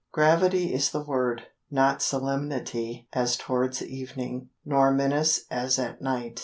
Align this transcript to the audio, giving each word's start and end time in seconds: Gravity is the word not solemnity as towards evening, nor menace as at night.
Gravity 0.11 0.73
is 0.73 0.89
the 0.89 1.03
word 1.03 1.43
not 1.69 2.01
solemnity 2.01 3.07
as 3.13 3.37
towards 3.37 3.83
evening, 3.83 4.49
nor 4.65 4.89
menace 4.91 5.41
as 5.51 5.77
at 5.77 6.01
night. 6.01 6.39